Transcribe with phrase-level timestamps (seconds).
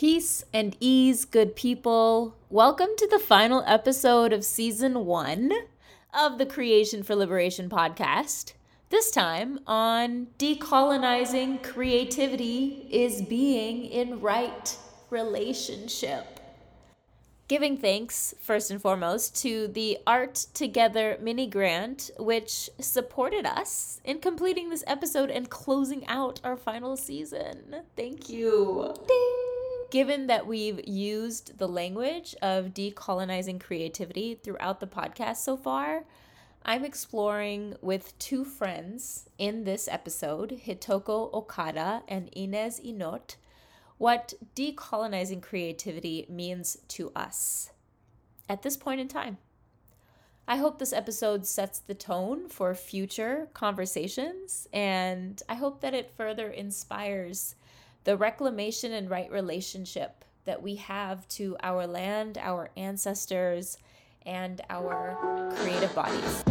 [0.00, 2.34] Peace and ease, good people.
[2.48, 5.52] Welcome to the final episode of season one
[6.14, 8.54] of the Creation for Liberation podcast.
[8.88, 14.74] This time on decolonizing creativity is being in right
[15.10, 16.40] relationship.
[17.46, 24.20] Giving thanks, first and foremost, to the Art Together mini grant, which supported us in
[24.20, 27.82] completing this episode and closing out our final season.
[27.96, 28.94] Thank you.
[29.06, 29.59] Ding.
[29.90, 36.04] Given that we've used the language of decolonizing creativity throughout the podcast so far,
[36.64, 43.34] I'm exploring with two friends in this episode, Hitoko Okada and Inez Inok't,
[43.98, 47.72] what decolonizing creativity means to us
[48.48, 49.38] at this point in time.
[50.46, 56.12] I hope this episode sets the tone for future conversations, and I hope that it
[56.16, 57.56] further inspires
[58.10, 63.78] the reclamation and right relationship that we have to our land, our ancestors,
[64.26, 65.16] and our
[65.58, 66.42] creative bodies.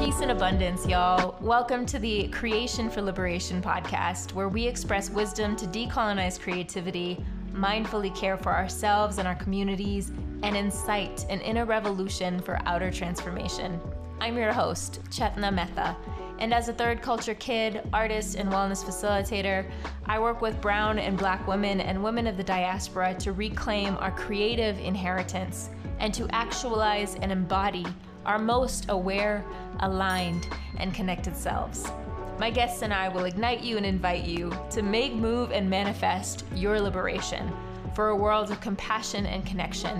[0.00, 1.38] Peace and abundance, y'all.
[1.40, 8.12] Welcome to the Creation for Liberation podcast, where we express wisdom to decolonize creativity, mindfully
[8.16, 10.10] care for ourselves and our communities,
[10.42, 13.80] and incite an inner revolution for outer transformation.
[14.20, 15.96] I'm your host, Chetna Mehta
[16.42, 19.64] and as a third culture kid, artist, and wellness facilitator,
[20.06, 24.10] I work with brown and black women and women of the diaspora to reclaim our
[24.10, 25.70] creative inheritance
[26.00, 27.86] and to actualize and embody
[28.26, 29.44] our most aware,
[29.80, 30.48] aligned,
[30.78, 31.92] and connected selves.
[32.40, 36.44] My guests and I will ignite you and invite you to make, move, and manifest
[36.56, 37.52] your liberation
[37.94, 39.98] for a world of compassion and connection,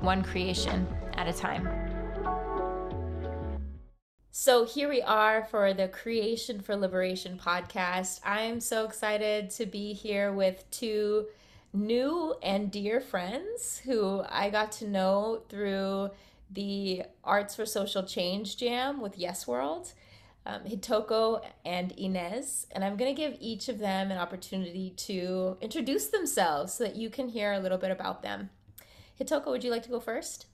[0.00, 0.86] one creation
[1.18, 1.81] at a time.
[4.34, 8.18] So here we are for the Creation for Liberation podcast.
[8.24, 11.26] I'm so excited to be here with two
[11.74, 16.12] new and dear friends who I got to know through
[16.50, 19.92] the Arts for Social Change Jam with Yes World,
[20.46, 22.68] um, Hitoko and Inez.
[22.70, 26.96] And I'm going to give each of them an opportunity to introduce themselves so that
[26.96, 28.48] you can hear a little bit about them.
[29.20, 30.46] Hitoko, would you like to go first?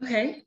[0.00, 0.44] Okay.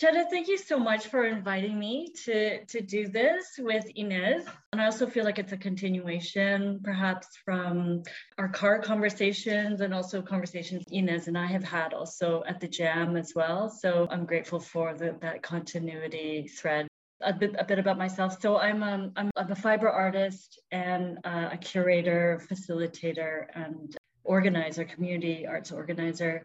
[0.00, 4.44] Chetna, thank you so much for inviting me to, to do this with Inez.
[4.72, 8.02] And I also feel like it's a continuation, perhaps, from
[8.36, 13.16] our car conversations and also conversations Inez and I have had also at the jam
[13.16, 13.68] as well.
[13.68, 16.88] So I'm grateful for the, that continuity thread.
[17.20, 18.40] A bit, a bit about myself.
[18.40, 24.84] So I'm, um, I'm, I'm a fiber artist and uh, a curator, facilitator, and organizer,
[24.84, 26.42] community arts organizer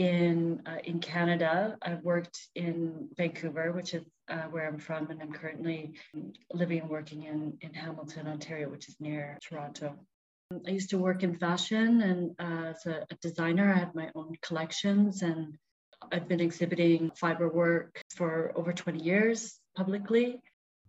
[0.00, 1.76] in uh, in Canada.
[1.82, 5.92] I've worked in Vancouver, which is uh, where I'm from, and I'm currently
[6.54, 9.98] living and working in in Hamilton, Ontario, which is near Toronto.
[10.66, 13.72] I used to work in fashion and uh, as a, a designer.
[13.72, 15.58] I had my own collections, and
[16.10, 20.40] I've been exhibiting fiber work for over 20 years publicly.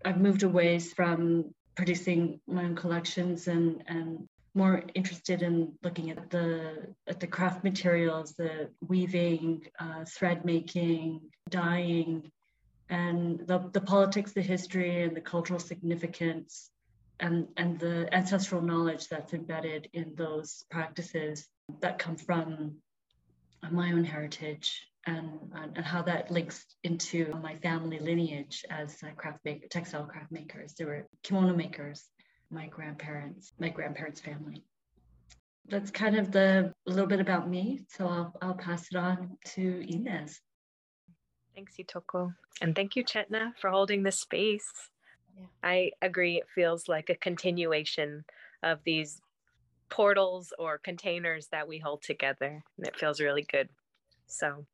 [0.05, 6.29] I've moved away from producing my own collections and and more interested in looking at
[6.29, 12.31] the at the craft materials, the weaving, uh, thread making, dyeing,
[12.89, 16.69] and the, the politics, the history, and the cultural significance,
[17.19, 21.47] and and the ancestral knowledge that's embedded in those practices
[21.79, 22.75] that come from
[23.71, 29.67] my own heritage and, and how that links into my family lineage as craft maker,
[29.67, 30.73] textile craft makers.
[30.77, 32.03] There were kimono makers
[32.51, 34.63] my grandparents, my grandparents' family.
[35.67, 37.81] That's kind of the a little bit about me.
[37.87, 40.41] So I'll, I'll pass it on to Inez.
[41.55, 42.33] Thanks, Hitoko.
[42.61, 44.89] And thank you, Chetna, for holding this space.
[45.37, 45.45] Yeah.
[45.63, 46.37] I agree.
[46.37, 48.23] It feels like a continuation
[48.63, 49.21] of these
[49.89, 52.63] portals or containers that we hold together.
[52.77, 53.69] And it feels really good.
[54.27, 54.65] So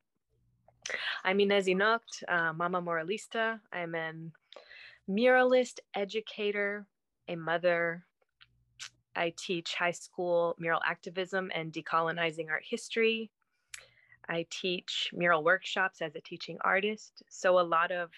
[1.24, 3.60] I'm Inez Inok't, uh, Mama Muralista.
[3.72, 4.32] I'm an
[5.08, 6.86] muralist, educator,
[7.28, 8.04] a mother.
[9.14, 13.30] I teach high school mural activism and decolonizing art history.
[14.28, 17.22] I teach mural workshops as a teaching artist.
[17.28, 18.10] So, a lot of,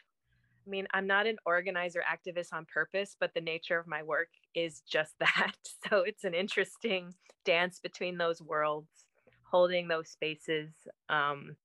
[0.66, 4.28] I mean, I'm not an organizer activist on purpose, but the nature of my work
[4.54, 5.54] is just that.
[5.88, 7.14] So, it's an interesting
[7.44, 9.06] dance between those worlds,
[9.50, 10.70] holding those spaces,
[11.08, 11.56] um,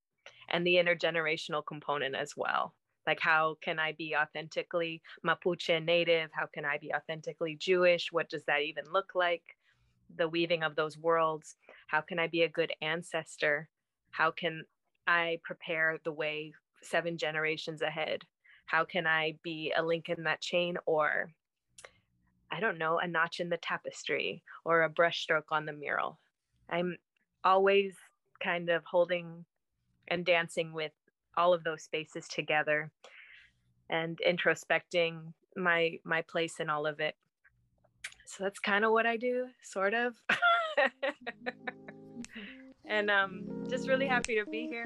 [0.50, 2.74] and the intergenerational component as well.
[3.08, 6.30] Like, how can I be authentically Mapuche native?
[6.34, 8.12] How can I be authentically Jewish?
[8.12, 9.44] What does that even look like?
[10.16, 11.56] The weaving of those worlds.
[11.88, 13.70] How can I be a good ancestor?
[14.12, 14.64] How can
[15.08, 18.24] I prepare the way seven generations ahead?
[18.66, 21.30] How can I be a link in that chain or,
[22.52, 26.18] I don't know, a notch in the tapestry or a brushstroke on the mural?
[26.70, 26.98] I'm
[27.44, 27.94] always
[28.44, 29.46] kind of holding
[30.08, 30.92] and dancing with
[31.38, 32.92] all of those spaces together
[33.90, 37.16] and introspecting my my place in all of it.
[38.26, 40.16] So that's kind of what i do sort of.
[42.88, 44.86] And um just really happy to be here.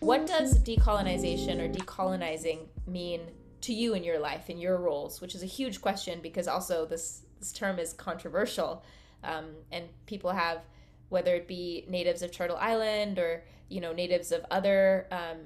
[0.00, 3.20] What does decolonization or decolonizing mean
[3.62, 6.86] to you in your life in your roles which is a huge question because also
[6.86, 8.84] this this term is controversial.
[9.24, 10.60] Um, and people have
[11.08, 15.38] whether it be natives of turtle island or you know natives of other um,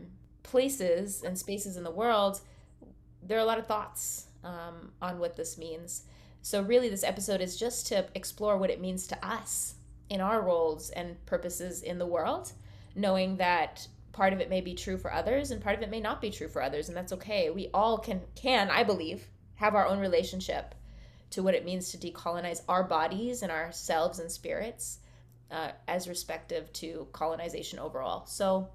[0.42, 2.40] places and spaces in the world
[3.22, 6.02] there are a lot of thoughts um, on what this means.
[6.42, 9.76] So really this episode is just to explore what it means to us
[10.10, 12.52] in our roles and purposes in the world
[12.94, 16.00] knowing that part of it may be true for others and part of it may
[16.00, 17.50] not be true for others and that's okay.
[17.50, 20.74] We all can can i believe have our own relationship
[21.30, 25.00] to what it means to decolonize our bodies and ourselves and spirits
[25.50, 28.24] uh, as respective to colonization overall.
[28.26, 28.68] So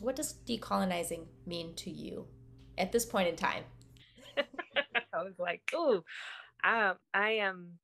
[0.00, 2.26] what does decolonizing mean to you
[2.76, 3.64] at this point in time?
[4.36, 6.04] I was like oh
[6.64, 7.78] um, i am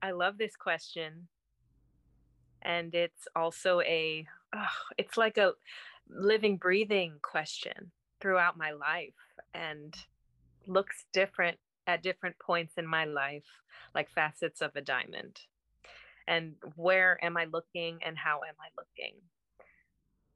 [0.00, 1.28] i love this question.
[2.64, 4.66] And it's also a oh,
[4.98, 5.52] it's like a
[6.08, 7.90] living, breathing question
[8.20, 9.14] throughout my life
[9.54, 9.94] and
[10.66, 13.44] looks different at different points in my life,
[13.94, 15.40] like facets of a diamond.
[16.28, 19.16] And where am I looking and how am I looking?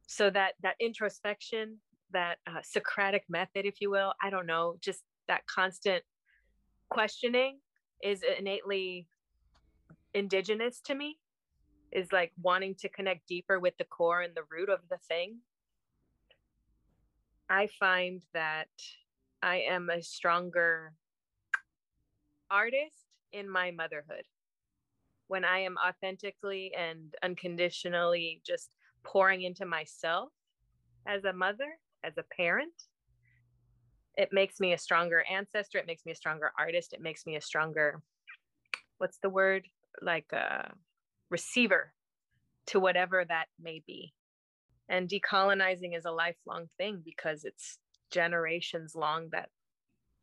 [0.08, 1.78] So that that introspection,
[2.12, 6.02] that uh, Socratic method, if you will, I don't know, just that constant
[6.88, 7.58] questioning
[8.02, 9.06] is innately
[10.14, 11.18] indigenous to me
[11.92, 15.38] is like wanting to connect deeper with the core and the root of the thing
[17.48, 18.68] I find that
[19.42, 20.94] I am a stronger
[22.50, 24.24] artist in my motherhood.
[25.28, 30.30] When I am authentically and unconditionally just pouring into myself
[31.06, 32.74] as a mother, as a parent,
[34.16, 35.78] it makes me a stronger ancestor.
[35.78, 36.92] It makes me a stronger artist.
[36.92, 38.02] It makes me a stronger,
[38.98, 39.68] what's the word?
[40.02, 40.72] Like a
[41.30, 41.92] receiver
[42.66, 44.12] to whatever that may be
[44.88, 47.78] and decolonizing is a lifelong thing because it's
[48.10, 49.48] generations long that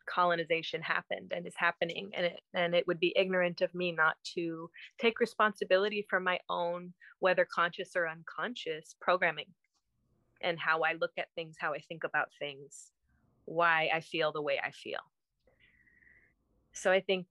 [0.08, 4.16] colonization happened and is happening and it and it would be ignorant of me not
[4.24, 4.70] to
[5.00, 9.48] take responsibility for my own whether conscious or unconscious programming
[10.42, 12.92] and how I look at things how I think about things
[13.46, 15.00] why I feel the way I feel.
[16.74, 17.28] So I think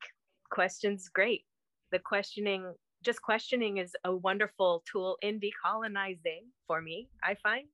[0.50, 1.44] questions great.
[1.90, 7.66] The questioning just questioning is a wonderful tool in decolonizing for me i find.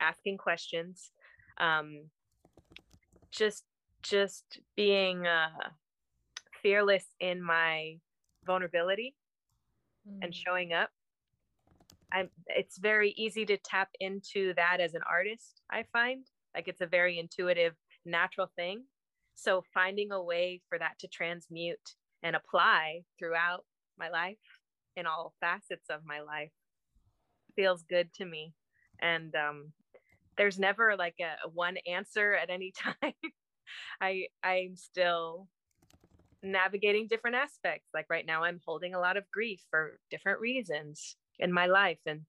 [0.00, 1.10] Asking questions
[1.58, 2.04] um,
[3.30, 3.64] just
[4.02, 5.48] just being uh,
[6.62, 7.96] fearless in my
[8.46, 9.14] vulnerability
[10.08, 10.18] mm.
[10.22, 10.90] and showing up.
[12.12, 16.24] I'm it's very easy to tap into that as an artist i find.
[16.54, 17.74] Like it's a very intuitive
[18.06, 18.84] natural thing.
[19.34, 23.64] So finding a way for that to transmute and apply throughout
[23.98, 24.38] my life
[24.98, 26.50] in all facets of my life
[27.56, 28.52] feels good to me.
[29.00, 29.72] And um,
[30.36, 33.12] there's never like a, one answer at any time.
[34.00, 35.46] I i'm still
[36.42, 37.88] navigating different aspects.
[37.92, 41.98] Like right now i'm holding a lot of grief for different reasons in my life
[42.06, 42.22] and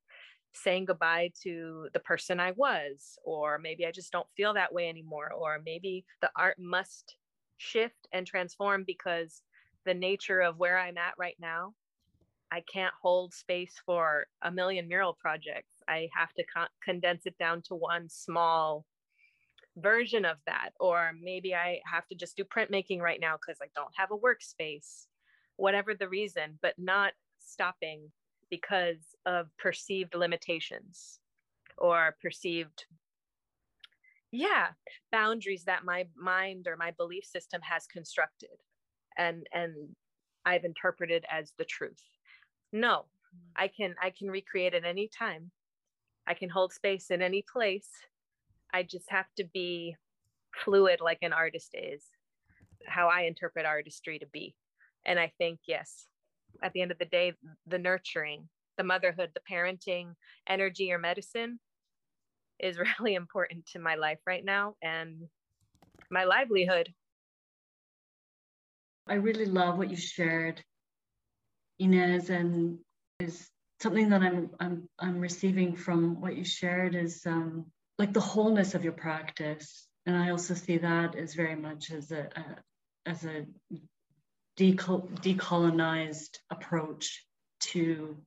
[0.53, 4.89] saying goodbye to the person i was or maybe i just don't feel that way
[4.89, 7.15] anymore or maybe the art must
[7.57, 9.43] shift and transform because
[9.85, 11.71] the nature of where i'm at right now
[12.51, 15.75] I can't hold space for a million mural projects.
[15.87, 18.85] I have to con- condense it down to one small
[19.77, 20.71] version of that.
[20.79, 24.17] Or maybe I have to just do printmaking right now because I don't have a
[24.17, 25.05] workspace,
[25.57, 28.11] whatever the reason, but not stopping
[28.49, 31.19] because of perceived limitations
[31.77, 32.85] or perceived
[34.31, 34.67] yeah
[35.11, 38.57] boundaries that my mind or my belief system has constructed
[39.17, 39.73] and and
[40.45, 42.03] i've interpreted as the truth
[42.71, 43.39] no mm.
[43.55, 45.51] i can i can recreate at any time.
[46.27, 47.89] I can hold space in any place.
[48.71, 49.95] I just have to be
[50.63, 52.03] fluid like an artist is
[52.87, 54.55] how i interpret artistry to be.
[55.05, 56.07] And i think yes
[56.63, 57.33] at the end of the day
[57.67, 60.15] the nurturing the motherhood the parenting
[60.47, 61.59] energy or medicine
[62.59, 65.27] is really important to my life right now and
[66.11, 66.89] my livelihood.
[69.07, 70.63] I really love what you shared
[71.79, 72.79] Inez, and
[73.19, 77.65] is something that I'm I'm I'm receiving from what you shared is um,
[77.97, 79.87] like the wholeness of your practice.
[80.05, 83.45] And I also see that as very much as a, a as a
[84.57, 87.25] decol- decolonized approach
[87.61, 88.17] to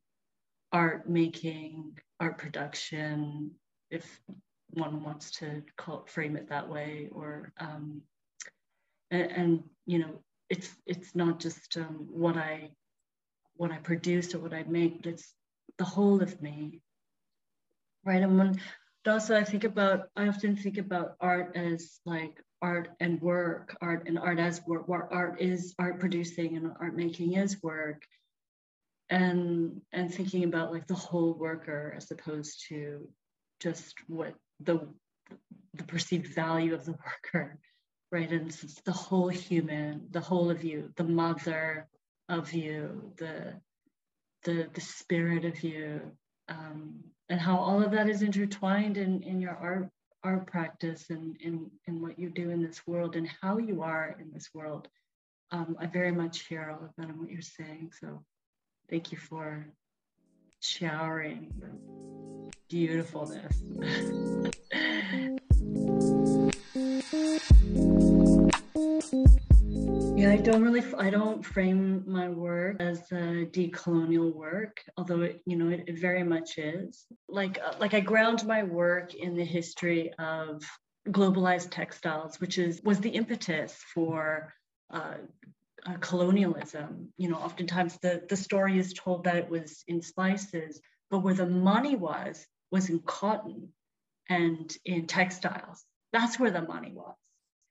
[0.73, 3.53] art making, art production,
[3.91, 4.21] if
[4.71, 8.03] one wants to call frame it that way, or um,
[9.11, 12.71] and, and, you know, it's it's not just um, what I
[13.57, 15.33] what I produce or what I make, it's
[15.79, 16.81] the whole of me,
[18.05, 18.23] right?
[18.23, 18.61] And when
[19.07, 24.07] also I think about I often think about art as like art and work, art
[24.07, 28.03] and art as work, what art is art producing and art making is work.
[29.11, 33.09] And and thinking about like the whole worker as opposed to
[33.61, 34.89] just what the
[35.75, 36.93] the perceived value of the
[37.33, 37.59] worker,
[38.11, 38.31] right?
[38.31, 41.89] And it's the whole human, the whole of you, the mother
[42.29, 43.55] of you, the
[44.45, 46.01] the the spirit of you,
[46.49, 49.89] um, and how all of that is intertwined in in your art
[50.25, 54.17] art practice and in, in what you do in this world and how you are
[54.21, 54.89] in this world.
[55.51, 57.91] Um, I very much hear all of that and what you're saying.
[58.01, 58.25] So
[58.89, 59.67] thank you for
[60.61, 61.53] showering
[62.69, 63.63] beautifulness.
[70.23, 75.43] Yeah, I don't really, I don't frame my work as a decolonial work, although it,
[75.47, 77.07] you know, it, it very much is.
[77.29, 80.63] Like, uh, like I ground my work in the history of
[81.09, 84.55] globalized textiles, which is was the impetus for
[84.91, 85.15] uh,
[85.87, 87.13] uh, colonialism.
[87.17, 91.35] You know, oftentimes the the story is told that it was in spices, but where
[91.35, 93.71] the money was was in cotton
[94.31, 95.85] and in textiles.
[96.13, 97.17] That's where the money was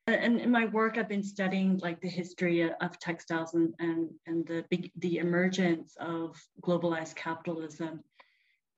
[0.07, 4.47] and in my work i've been studying like the history of textiles and and, and
[4.47, 4.65] the
[4.97, 8.01] the emergence of globalized capitalism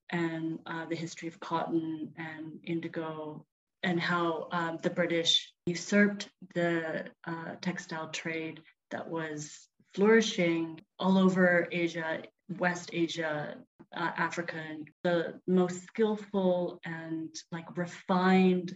[0.09, 3.45] and uh, the history of cotton and indigo
[3.83, 8.61] and how um, the british usurped the uh, textile trade
[8.91, 12.21] that was flourishing all over asia
[12.59, 13.55] west asia
[13.95, 18.73] uh, africa and the most skillful and like refined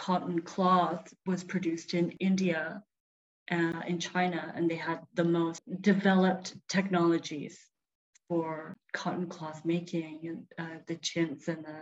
[0.00, 2.82] cotton cloth was produced in India
[3.50, 7.58] uh, in China, and they had the most developed technologies
[8.26, 11.80] for cotton cloth making and uh, the chintz and the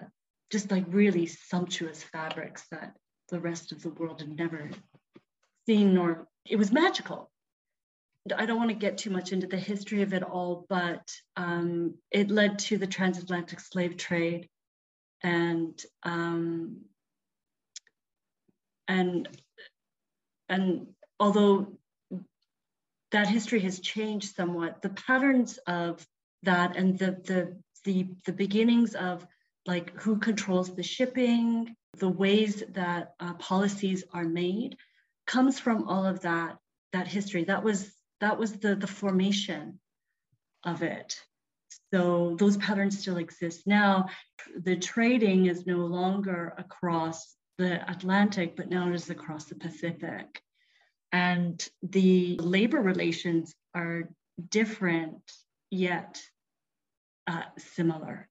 [0.50, 2.94] just like really sumptuous fabrics that
[3.28, 4.68] the rest of the world had never
[5.66, 7.30] seen nor it was magical.
[8.37, 11.06] I don't want to get too much into the history of it all, but
[11.37, 14.48] um, it led to the transatlantic slave trade
[15.22, 16.80] and um,
[18.88, 19.28] and
[20.49, 20.87] and
[21.21, 21.78] although
[23.11, 26.07] that history has changed somewhat, the patterns of
[26.42, 29.26] that and the the the, the beginnings of
[29.66, 34.76] like who controls the shipping, the ways that uh, policies are made,
[35.26, 36.59] comes from all of that
[36.92, 37.45] that history.
[37.45, 37.90] That was
[38.21, 39.78] that was the the formation
[40.64, 41.21] of it.
[41.92, 44.07] So those patterns still exist now.
[44.57, 50.42] The trading is no longer across the Atlantic, but now it is across the Pacific.
[51.12, 54.08] And the labor relations are
[54.48, 55.20] different
[55.70, 56.22] yet
[57.26, 58.28] uh, similar.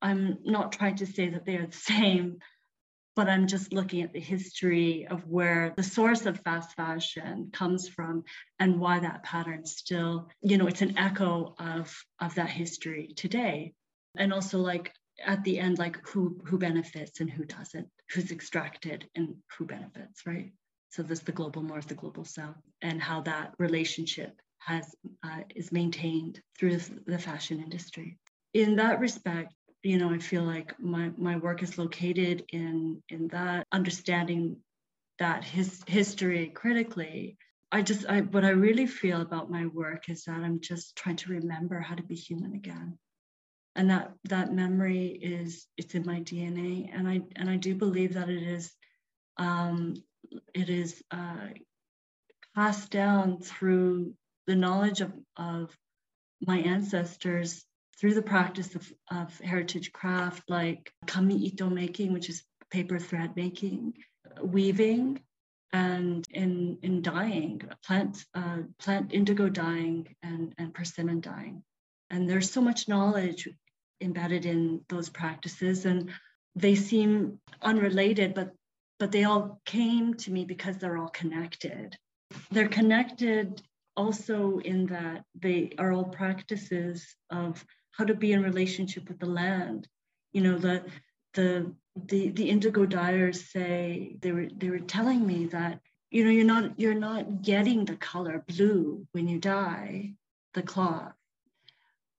[0.00, 2.38] I'm not trying to say that they are the same,
[3.14, 7.88] but I'm just looking at the history of where the source of fast fashion comes
[7.88, 8.24] from
[8.58, 13.74] and why that pattern still, you know, it's an echo of, of that history today.
[14.16, 14.92] And also like
[15.24, 20.26] at the end like who who benefits and who doesn't who's extracted and who benefits
[20.26, 20.52] right?
[20.90, 25.72] So there's the global north the global south and how that relationship has uh, is
[25.72, 28.18] maintained through the fashion industry.
[28.54, 33.28] In that respect you know i feel like my my work is located in in
[33.28, 34.56] that understanding
[35.18, 37.36] that his history critically.
[37.70, 41.16] I just i what i really feel about my work is that i'm just trying
[41.16, 42.98] to remember how to be human again
[43.74, 48.14] and that that memory is it's in my DNA, and I and I do believe
[48.14, 48.72] that it is
[49.36, 49.94] um,
[50.54, 51.48] it is uh,
[52.54, 54.14] passed down through
[54.46, 55.76] the knowledge of of
[56.46, 57.64] my ancestors
[57.98, 63.36] through the practice of, of heritage craft like kami ito making, which is paper thread
[63.36, 63.94] making,
[64.42, 65.20] weaving,
[65.72, 71.62] and in in dyeing, plant uh, plant indigo dyeing and and persimmon dyeing.
[72.10, 73.48] And there's so much knowledge
[74.02, 75.86] embedded in those practices.
[75.86, 76.10] And
[76.54, 78.52] they seem unrelated but
[78.98, 81.96] but they all came to me because they're all connected.
[82.52, 83.60] They're connected
[83.96, 89.26] also in that they are all practices of how to be in relationship with the
[89.26, 89.88] land.
[90.32, 90.84] You know the
[91.34, 95.80] the the the indigo dyers say they were they were telling me that
[96.10, 100.12] you know you're not you're not getting the color blue when you dye
[100.54, 101.12] the cloth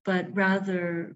[0.06, 1.16] but rather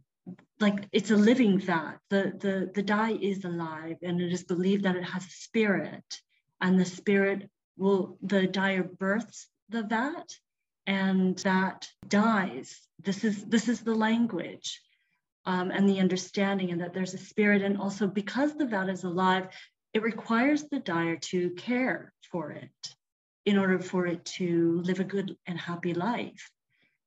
[0.59, 4.83] like it's a living vat the the the dye is alive and it is believed
[4.83, 6.21] that it has a spirit
[6.61, 10.27] and the spirit will the dyer births the vat
[10.87, 12.79] and that dies.
[13.03, 14.81] This is this is the language
[15.45, 19.03] um, and the understanding and that there's a spirit and also because the vat is
[19.03, 19.47] alive
[19.93, 22.95] it requires the dyer to care for it
[23.45, 26.51] in order for it to live a good and happy life.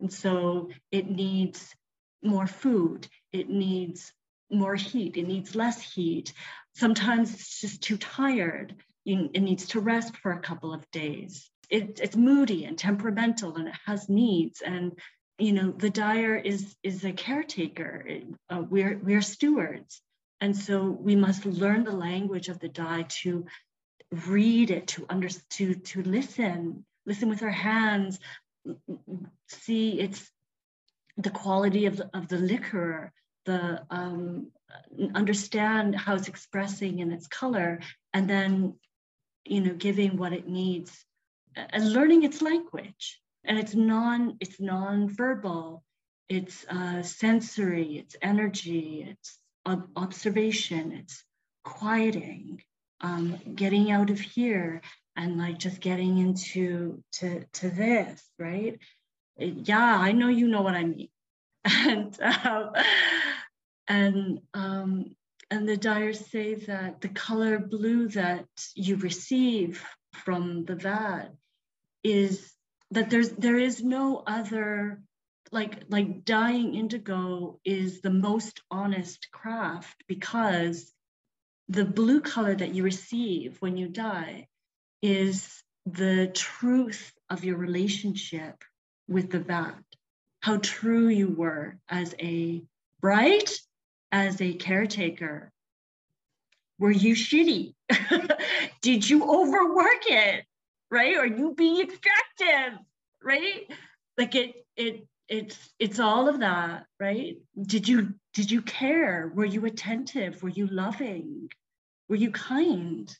[0.01, 1.75] And so it needs
[2.23, 3.09] more food.
[3.33, 4.13] It needs
[4.51, 5.17] more heat.
[5.17, 6.33] It needs less heat.
[6.75, 8.75] Sometimes it's just too tired.
[9.07, 11.51] It needs to rest for a couple of days.
[11.69, 14.61] It, it's moody and temperamental and it has needs.
[14.61, 14.99] And
[15.39, 18.07] you know the dyer is is a caretaker.
[18.51, 20.03] Uh, we're we're stewards.
[20.41, 23.47] And so we must learn the language of the dye to
[24.27, 28.19] read it to under to to listen listen with our hands
[29.49, 30.31] see it's
[31.17, 33.13] the quality of the, of the liquor
[33.47, 34.51] the um,
[35.15, 37.81] understand how it's expressing in its color
[38.13, 38.75] and then
[39.45, 41.05] you know giving what it needs
[41.57, 43.21] and learning its language.
[43.45, 45.83] And it's non it's non-verbal.
[46.29, 51.25] It's uh, sensory it's energy it's ob- observation it's
[51.65, 52.63] quieting
[53.01, 54.83] um, getting out of here
[55.17, 58.79] and like just getting into to to this right
[59.41, 61.09] yeah i know you know what i mean.
[61.65, 62.73] And um,
[63.87, 65.17] and um,
[65.51, 71.29] and the dyers say that the color blue that you receive from the vat
[72.05, 72.53] is
[72.93, 75.03] that there's there is no other
[75.53, 80.93] like like dyeing indigo is the most honest craft because
[81.69, 84.47] the blue color that you receive when you dye
[85.03, 88.63] is the truth of your relationship
[89.11, 89.75] with the vat
[90.41, 92.63] how true you were as a
[93.03, 93.53] right
[94.13, 95.53] as a caretaker
[96.79, 97.75] were you shitty
[98.81, 100.45] did you overwork it
[100.91, 101.17] right?
[101.17, 102.79] Are you being extractive,
[103.23, 103.71] right?
[104.19, 107.37] Like it, it, it's it's all of that, right?
[107.63, 109.33] Did you did you care?
[109.35, 110.43] Were you attentive?
[110.43, 111.49] Were you loving?
[112.09, 113.15] Were you kind?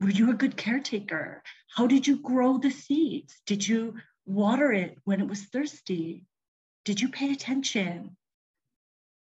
[0.00, 1.42] Were you a good caretaker?
[1.74, 3.40] How did you grow the seeds?
[3.46, 3.94] Did you
[4.30, 6.24] water it when it was thirsty?
[6.84, 8.16] Did you pay attention?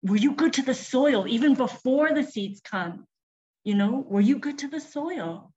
[0.04, 3.06] Were you good to the soil even before the seeds come?
[3.64, 5.52] You know, were you good to the soil?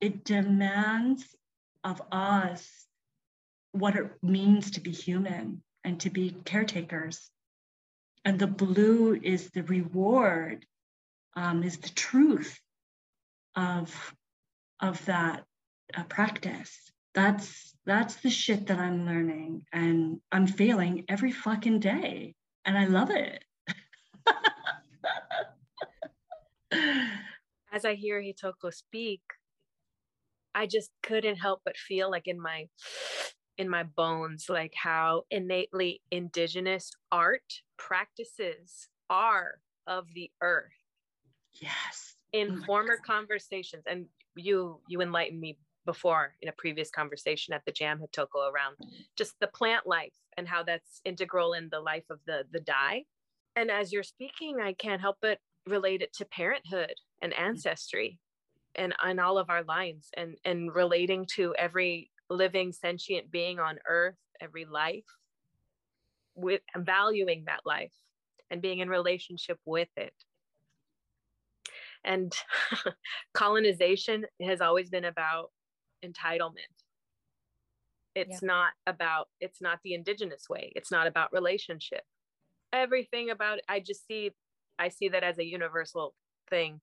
[0.00, 1.24] It demands
[1.84, 2.86] of us
[3.72, 7.30] what it means to be human and to be caretakers.
[8.24, 10.66] And the blue is the reward,
[11.36, 12.58] um, is the truth
[13.54, 14.14] of,
[14.80, 15.44] of that
[15.94, 16.76] uh, practice.
[17.14, 22.86] That's that's the shit that I'm learning, and I'm failing every fucking day, and I
[22.86, 23.44] love it.
[27.72, 29.20] As I hear Hitoko speak,
[30.54, 32.66] I just couldn't help but feel like in my
[33.58, 40.72] in my bones like how innately indigenous art practices are of the earth.
[41.60, 42.14] Yes.
[42.32, 43.06] In oh former God.
[43.06, 48.50] conversations and you you enlightened me before in a previous conversation at the jam hitoko
[48.52, 48.76] around
[49.16, 53.04] just the plant life and how that's integral in the life of the the dye
[53.54, 57.40] and as you're speaking i can't help but relate it to parenthood and mm.
[57.40, 58.18] ancestry
[58.74, 63.78] and on all of our lines and and relating to every living sentient being on
[63.88, 65.04] earth every life
[66.34, 67.94] with valuing that life
[68.50, 70.12] and being in relationship with it
[72.04, 72.32] and
[73.34, 75.50] colonization has always been about
[76.04, 76.84] entitlement.
[78.14, 78.46] It's yeah.
[78.46, 80.72] not about it's not the indigenous way.
[80.74, 82.02] It's not about relationship.
[82.72, 84.30] Everything about i just see
[84.78, 86.14] i see that as a universal
[86.48, 86.80] thing.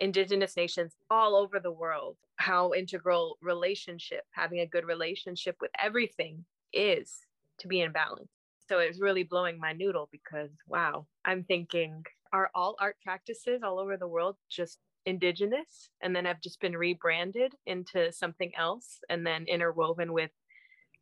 [0.00, 6.44] Indigenous nations all over the world how integral relationship having a good relationship with everything
[6.72, 7.18] is
[7.58, 8.30] to be in balance.
[8.68, 13.78] So it's really blowing my noodle because wow i'm thinking are all art practices all
[13.78, 19.26] over the world just indigenous and then have just been rebranded into something else and
[19.26, 20.30] then interwoven with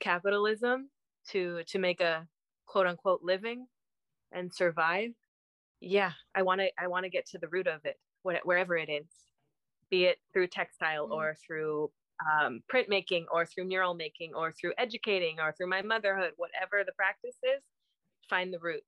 [0.00, 0.88] capitalism
[1.28, 2.26] to to make a
[2.66, 3.66] quote unquote living
[4.32, 5.10] and survive
[5.80, 8.88] yeah i want to i want to get to the root of it wherever it
[8.88, 9.06] is,
[9.90, 11.14] be it through textile mm-hmm.
[11.14, 11.90] or through
[12.42, 16.92] um, printmaking or through mural making or through educating or through my motherhood, whatever the
[16.92, 17.62] practice is,
[18.28, 18.82] find the root.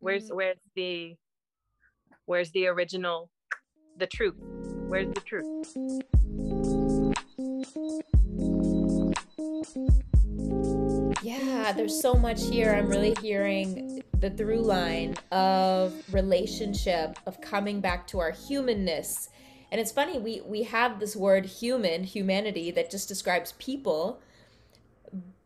[0.00, 0.36] Where's mm-hmm.
[0.36, 1.16] where's the
[2.26, 3.30] Where's the original,
[3.98, 4.36] the truth?
[4.86, 5.76] Where's the truth?
[11.22, 12.72] Yeah, there's so much here.
[12.72, 19.28] I'm really hearing the through line of relationship, of coming back to our humanness.
[19.70, 24.20] And it's funny, we, we have this word human, humanity, that just describes people.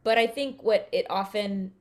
[0.04, 1.72] But I think what it often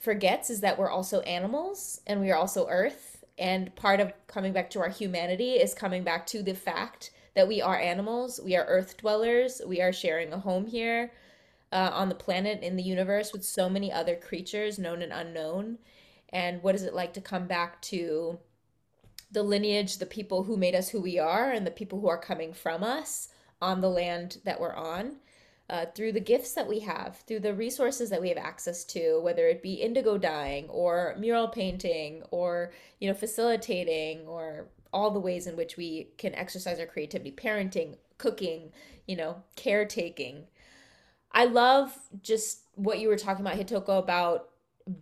[0.00, 3.09] forgets is that we're also animals and we are also earth.
[3.40, 7.48] And part of coming back to our humanity is coming back to the fact that
[7.48, 11.10] we are animals, we are earth dwellers, we are sharing a home here
[11.72, 15.78] uh, on the planet, in the universe, with so many other creatures, known and unknown.
[16.28, 18.38] And what is it like to come back to
[19.32, 22.18] the lineage, the people who made us who we are, and the people who are
[22.18, 23.28] coming from us
[23.62, 25.16] on the land that we're on?
[25.70, 29.20] Uh, through the gifts that we have, through the resources that we have access to,
[29.20, 35.20] whether it be indigo dyeing or mural painting or you know facilitating or all the
[35.20, 38.72] ways in which we can exercise our creativity, parenting, cooking,
[39.06, 40.44] you know, caretaking.
[41.32, 44.48] I love just what you were talking about, Hitoko, about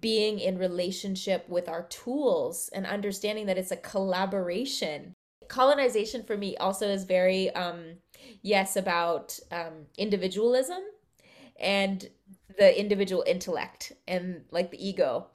[0.00, 5.14] being in relationship with our tools and understanding that it's a collaboration.
[5.48, 7.94] Colonization for me also is very, um,
[8.42, 10.81] yes, about um, individualism
[11.59, 12.09] and
[12.57, 15.27] the individual intellect and like the ego.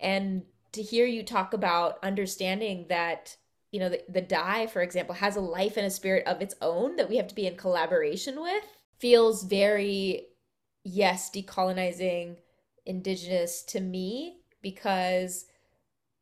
[0.00, 3.36] And to hear you talk about understanding that
[3.72, 6.54] you know the, the dye for example has a life and a spirit of its
[6.60, 8.64] own that we have to be in collaboration with
[8.98, 10.26] feels very
[10.84, 12.36] yes, decolonizing
[12.86, 15.46] indigenous to me because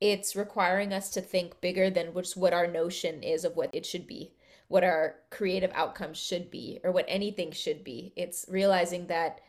[0.00, 3.84] it's requiring us to think bigger than which what our notion is of what it
[3.84, 4.32] should be,
[4.68, 8.12] what our creative outcomes should be, or what anything should be.
[8.16, 9.40] It's realizing that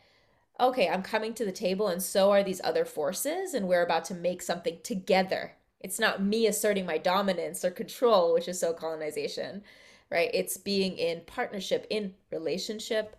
[0.58, 4.04] okay, I'm coming to the table and so are these other forces and we're about
[4.06, 5.52] to make something together.
[5.80, 9.62] It's not me asserting my dominance or control, which is so colonization,
[10.10, 10.28] right?
[10.34, 13.16] It's being in partnership, in relationship,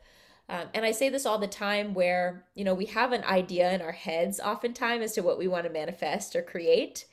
[0.52, 3.72] um, and I say this all the time where, you know, we have an idea
[3.72, 7.06] in our heads oftentimes as to what we want to manifest or create.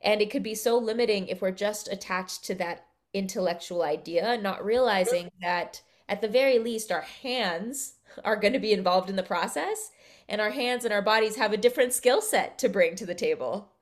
[0.00, 2.86] And it could be so limiting if we're just attached to that
[3.16, 8.72] intellectual idea, not realizing that at the very least, our hands are going to be
[8.72, 9.90] involved in the process.
[10.28, 13.14] And our hands and our bodies have a different skill set to bring to the
[13.14, 13.72] table.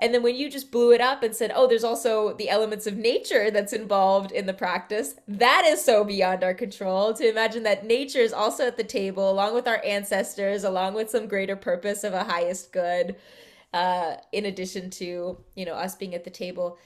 [0.00, 2.86] And then when you just blew it up and said, oh, there's also the elements
[2.86, 7.12] of nature that's involved in the practice, that is so beyond our control.
[7.14, 11.10] To imagine that nature is also at the table, along with our ancestors, along with
[11.10, 13.16] some greater purpose of a highest good,
[13.74, 16.78] uh, in addition to, you know, us being at the table,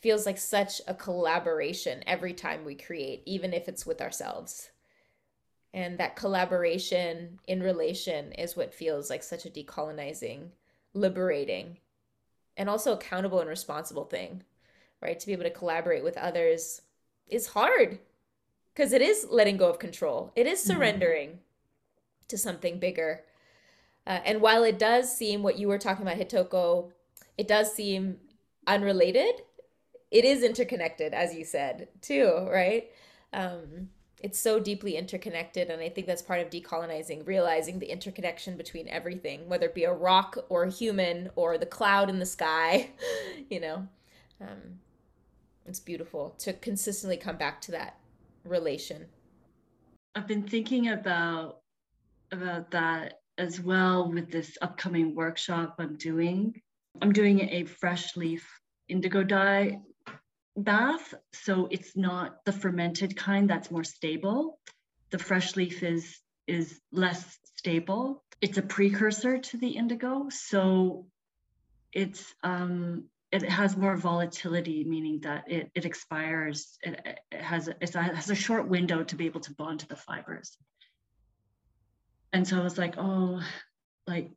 [0.00, 4.70] feels like such a collaboration every time we create, even if it's with ourselves.
[5.74, 10.48] And that collaboration in relation is what feels like such a decolonizing,
[10.94, 11.78] liberating
[12.58, 14.42] and also accountable and responsible thing,
[15.00, 15.18] right?
[15.18, 16.82] To be able to collaborate with others
[17.28, 18.00] is hard
[18.74, 20.72] because it is letting go of control, it is mm-hmm.
[20.72, 21.38] surrendering mm-hmm.
[22.28, 23.22] to something bigger.
[24.06, 26.90] Uh, and while it does seem what you were talking about, Hitoko,
[27.36, 28.16] it does seem
[28.66, 29.42] unrelated,
[30.10, 32.90] it is interconnected, as you said, too, right?
[33.32, 33.88] Um,
[34.20, 38.88] it's so deeply interconnected and i think that's part of decolonizing realizing the interconnection between
[38.88, 42.90] everything whether it be a rock or a human or the cloud in the sky
[43.50, 43.86] you know?
[44.40, 44.78] Um,
[45.66, 47.98] it's beautiful to consistently come back to that
[48.44, 49.06] relation.
[50.14, 51.58] I've been thinking about
[52.32, 56.60] about that as well with this upcoming workshop i'm doing.
[57.00, 58.48] I'm doing a fresh leaf
[58.88, 59.78] indigo dye
[60.56, 61.14] bath.
[61.32, 64.58] So it's not the fermented kind that's more stable.
[65.10, 68.22] The fresh leaf is is less stable.
[68.40, 70.28] It's a precursor to the indigo.
[70.30, 71.06] So
[71.92, 76.78] it's um it has more volatility, meaning that it, it expires.
[76.82, 79.96] It, it has it has a short window to be able to bond to the
[79.96, 80.56] fibers.
[82.32, 83.42] And so I was like, oh,
[84.06, 84.32] like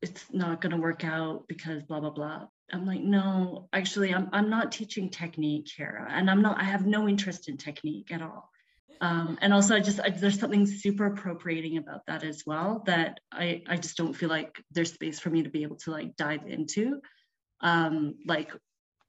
[0.00, 2.46] it's not going to work out because blah blah blah.
[2.72, 6.58] I'm like, no, actually, I'm I'm not teaching technique here, and I'm not.
[6.60, 8.50] I have no interest in technique at all.
[9.00, 13.20] Um, and also, I just I, there's something super appropriating about that as well that
[13.30, 16.16] I I just don't feel like there's space for me to be able to like
[16.16, 17.00] dive into,
[17.60, 18.52] um, like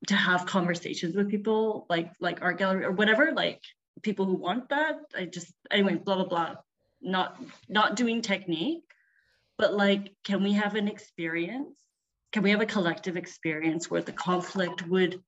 [0.08, 3.62] to have conversations with people like like art gallery or whatever like
[4.04, 5.00] people who want that.
[5.16, 6.56] I just anyway, blah blah blah.
[7.02, 8.84] Not not doing technique,
[9.58, 11.87] but like, can we have an experience
[12.34, 15.22] can we have a collective experience where the conflict would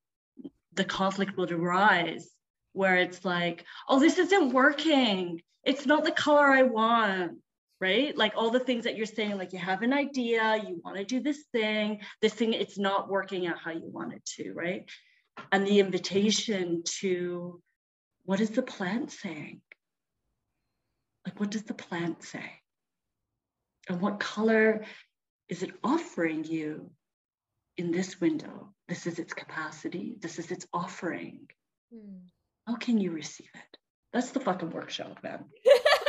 [0.73, 2.29] the conflict would arise
[2.73, 7.37] where it's like oh this isn't working it's not the color i want
[7.81, 10.97] right like all the things that you're saying like you have an idea you want
[10.97, 14.53] to do this thing this thing it's not working out how you want it to
[14.53, 14.89] right
[15.51, 17.61] and the invitation to
[18.29, 19.59] what is the plant saying?
[21.25, 22.45] Like, what does the plant say?
[23.87, 24.85] And what color
[25.49, 26.89] is it offering you
[27.77, 28.73] in this window?
[28.87, 31.47] This is its capacity, this is its offering.
[31.93, 32.27] Hmm.
[32.67, 33.77] How can you receive it?
[34.13, 35.45] That's the fucking workshop, man.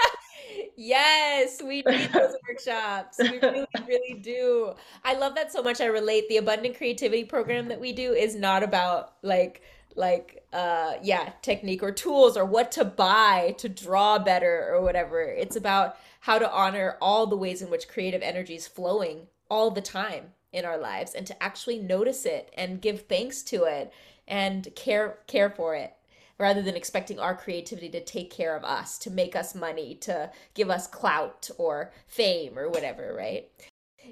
[0.77, 3.19] yes, we need those workshops.
[3.19, 4.73] We really, really do.
[5.05, 5.81] I love that so much.
[5.81, 6.29] I relate.
[6.29, 9.63] The abundant creativity program that we do is not about like
[9.97, 15.21] like uh yeah technique or tools or what to buy to draw better or whatever
[15.21, 19.71] it's about how to honor all the ways in which creative energy is flowing all
[19.71, 23.93] the time in our lives and to actually notice it and give thanks to it
[24.27, 25.95] and care care for it
[26.39, 30.31] rather than expecting our creativity to take care of us to make us money to
[30.55, 33.49] give us clout or fame or whatever right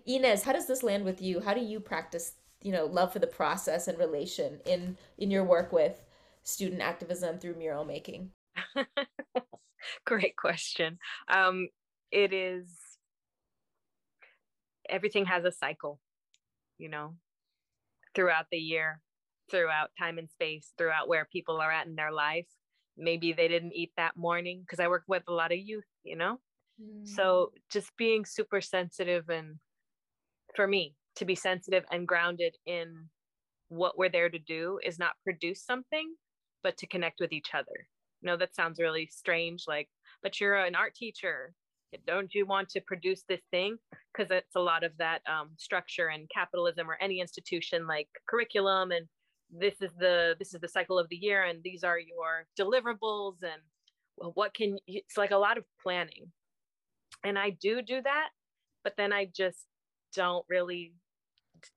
[0.06, 1.40] Inez, how does this land with you?
[1.40, 5.44] How do you practice you know love for the process and relation in in your
[5.44, 6.04] work with
[6.42, 8.30] student activism through mural making.
[10.04, 10.98] Great question.
[11.28, 11.68] Um
[12.10, 12.70] it is
[14.88, 16.00] everything has a cycle
[16.78, 17.14] you know
[18.14, 19.02] throughout the year
[19.50, 22.46] throughout time and space throughout where people are at in their life.
[22.96, 26.16] Maybe they didn't eat that morning because i work with a lot of youth you
[26.16, 26.38] know?
[26.80, 27.06] Mm.
[27.06, 29.56] so just being super sensitive and
[30.54, 33.06] for me to be sensitive and grounded in
[33.68, 36.14] what we're there to do is not produce something,
[36.62, 37.86] but to connect with each other.
[38.22, 39.88] You know, that sounds really strange, like,
[40.22, 41.52] but you're an art teacher.
[42.06, 43.76] Don't you want to produce this thing?
[44.12, 48.90] Because it's a lot of that um, structure and capitalism or any institution like curriculum
[48.90, 49.06] and
[49.50, 53.42] this is the this is the cycle of the year and these are your deliverables
[53.42, 53.62] and
[54.16, 56.30] well what can you, it's like a lot of planning
[57.24, 58.28] and i do do that
[58.84, 59.66] but then i just
[60.14, 60.92] don't really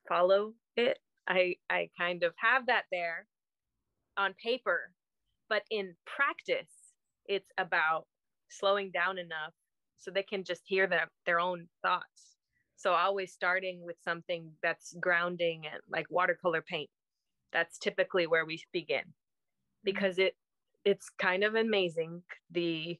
[0.07, 0.99] follow it.
[1.27, 3.27] I I kind of have that there
[4.17, 4.91] on paper,
[5.49, 6.71] but in practice,
[7.27, 8.07] it's about
[8.49, 9.53] slowing down enough
[9.97, 12.35] so they can just hear their, their own thoughts.
[12.75, 16.89] So always starting with something that's grounding and like watercolor paint.
[17.53, 19.83] That's typically where we begin mm-hmm.
[19.83, 20.35] because it
[20.83, 22.97] it's kind of amazing the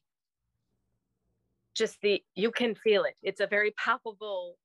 [1.74, 3.14] just the you can feel it.
[3.22, 4.56] It's a very palpable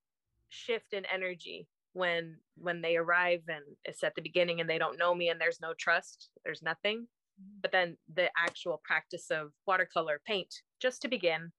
[0.49, 4.99] shift in energy when when they arrive and it's at the beginning and they don't
[4.99, 7.07] know me and there's no trust there's nothing.
[7.39, 7.59] Mm-hmm.
[7.61, 11.51] but then the actual practice of watercolor paint just to begin.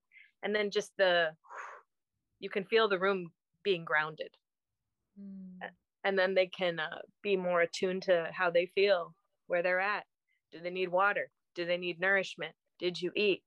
[0.43, 1.31] And then just the
[2.41, 3.31] you can feel the room
[3.63, 4.31] being grounded.
[5.21, 5.69] Mm.
[6.05, 9.15] and then they can uh, be more attuned to how they feel
[9.49, 10.05] where they're at.
[10.53, 11.31] Do they need water?
[11.57, 12.55] Do they need nourishment?
[12.79, 13.43] Did you eat?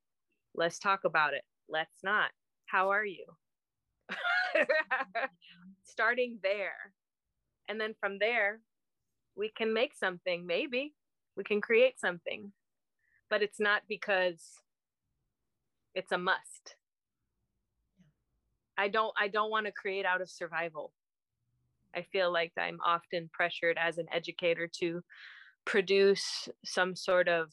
[0.53, 1.43] Let's talk about it.
[1.69, 2.31] Let's not.
[2.65, 3.25] How are you
[5.83, 6.93] starting there.
[7.67, 8.59] And then from there,
[9.35, 10.93] we can make something, maybe
[11.35, 12.51] we can create something,
[13.29, 14.59] but it's not because
[15.95, 16.75] it's a must.
[18.77, 20.91] I don't I don't want to create out of survival.
[21.95, 25.01] I feel like I'm often pressured as an educator to
[25.65, 27.51] produce some sort of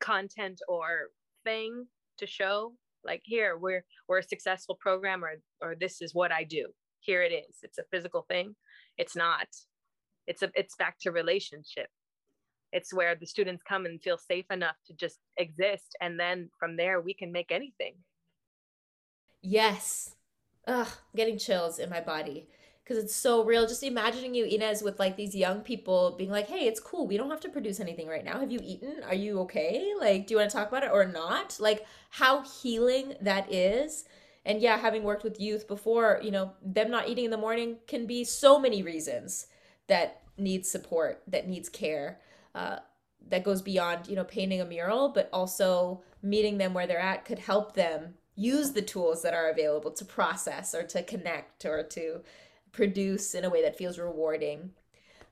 [0.00, 1.10] content or
[1.44, 1.86] thing
[2.18, 2.74] to show
[3.06, 6.66] like here we're we're a successful program or or this is what i do.
[7.00, 7.56] Here it is.
[7.62, 8.56] It's a physical thing.
[8.98, 9.46] It's not.
[10.26, 11.88] It's a it's back to relationship.
[12.72, 16.76] It's where the students come and feel safe enough to just exist and then from
[16.76, 17.94] there we can make anything.
[19.40, 20.16] Yes.
[20.66, 22.48] Ugh getting chills in my body
[22.86, 23.66] because it's so real.
[23.66, 27.04] Just imagining you, Inez, with like these young people being like, hey, it's cool.
[27.04, 28.38] We don't have to produce anything right now.
[28.38, 29.02] Have you eaten?
[29.04, 29.92] Are you okay?
[29.98, 31.56] Like, do you want to talk about it or not?
[31.58, 34.04] Like, how healing that is.
[34.44, 37.78] And yeah, having worked with youth before, you know, them not eating in the morning
[37.88, 39.48] can be so many reasons
[39.88, 42.20] that needs support, that needs care.
[42.54, 42.76] Uh,
[43.28, 47.24] that goes beyond, you know, painting a mural, but also meeting them where they're at
[47.24, 51.82] could help them use the tools that are available to process or to connect or
[51.82, 52.20] to
[52.76, 54.70] produce in a way that feels rewarding.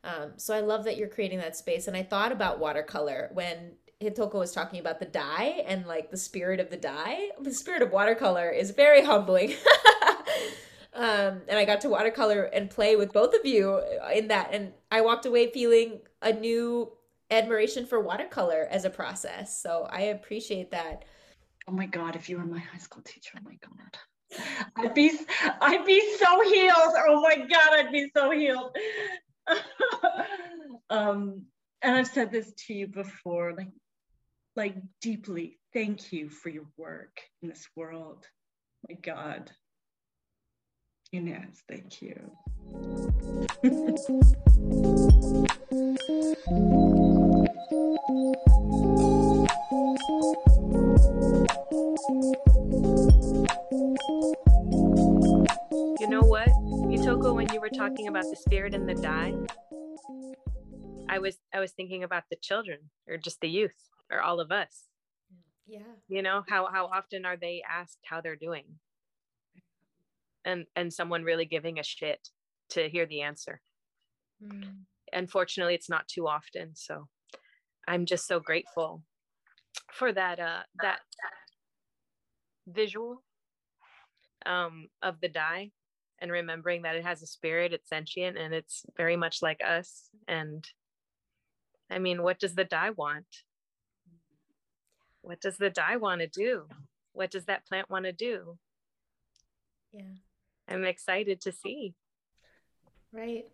[0.02, 1.86] Um, so I love that you're creating that space.
[1.86, 6.16] And I thought about watercolor when Hitoko was talking about the dye and like the
[6.16, 7.30] spirit of the dye.
[7.40, 9.54] The spirit of watercolor is very humbling.
[10.94, 13.80] um, and I got to watercolor and play with both of you
[14.12, 14.50] in that.
[14.52, 16.92] And I walked away feeling a new
[17.30, 19.60] admiration for watercolor as a process.
[19.62, 21.04] So I appreciate that.
[21.66, 23.98] Oh my God, if you were my high school teacher, oh my God.
[24.76, 25.12] I'd be
[25.60, 26.94] I'd be so healed.
[27.08, 28.76] Oh my God, I'd be so healed.
[30.90, 31.42] um,
[31.82, 33.68] and I've said this to you before, like,
[34.56, 38.26] like deeply, thank you for your work in this world.
[38.88, 39.50] My God.
[41.12, 42.32] Inez, thank you.
[56.00, 59.32] You know what, Hitoko, when you were talking about the spirit and the dye,
[61.08, 64.52] I was I was thinking about the children or just the youth or all of
[64.52, 64.84] us.
[65.66, 65.80] Yeah.
[66.08, 68.64] You know, how how often are they asked how they're doing?
[70.44, 72.28] And and someone really giving a shit
[72.70, 73.62] to hear the answer.
[74.42, 74.84] Mm.
[75.12, 76.72] Unfortunately, it's not too often.
[76.74, 77.08] So
[77.88, 79.02] I'm just so grateful
[79.92, 81.00] for that uh that
[82.66, 83.22] visual
[84.46, 85.70] um of the dye
[86.18, 90.08] and remembering that it has a spirit, it's sentient and it's very much like us.
[90.28, 90.66] And
[91.90, 93.26] I mean, what does the dye want?
[95.22, 96.64] What does the dye want to do?
[97.12, 98.58] What does that plant want to do?
[99.92, 100.14] Yeah.
[100.68, 101.94] I'm excited to see.
[103.12, 103.46] Right.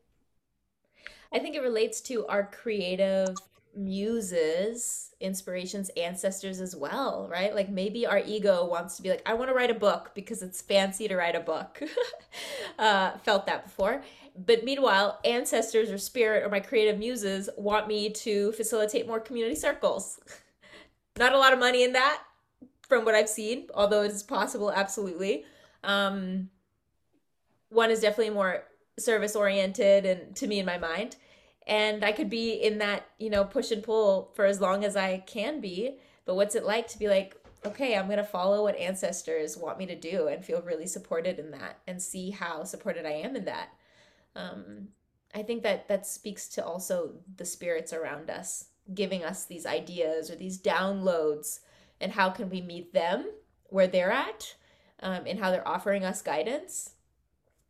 [1.33, 3.37] I think it relates to our creative
[3.75, 7.55] muses, inspirations, ancestors as well, right?
[7.55, 10.43] Like maybe our ego wants to be like, I want to write a book because
[10.43, 11.83] it's fancy to write a book.
[12.79, 14.03] uh, felt that before.
[14.37, 19.57] But meanwhile, ancestors or spirit or my creative muses want me to facilitate more community
[19.57, 20.21] circles.
[21.19, 22.23] Not a lot of money in that
[22.89, 25.45] from what I've seen, although it is possible, absolutely.
[25.85, 26.51] Um,
[27.69, 28.65] one is definitely more
[28.99, 31.17] service oriented and to me in my mind
[31.67, 34.97] and I could be in that, you know, push and pull for as long as
[34.97, 35.99] I can be.
[36.25, 39.79] But what's it like to be like, okay, I'm going to follow what ancestors want
[39.79, 43.37] me to do and feel really supported in that and see how supported I am
[43.37, 43.69] in that.
[44.35, 44.89] Um,
[45.35, 50.31] I think that that speaks to also the spirits around us giving us these ideas
[50.31, 51.61] or these downloads
[52.01, 53.31] and how can we meet them
[53.69, 54.57] where they're at
[55.01, 56.95] um, and how they're offering us guidance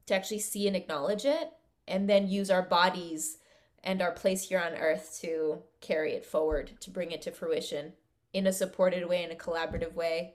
[0.06, 1.50] to actually see and acknowledge it
[1.86, 3.38] and then use our bodies
[3.82, 7.92] and our place here on earth to carry it forward, to bring it to fruition
[8.32, 10.34] in a supported way, in a collaborative way.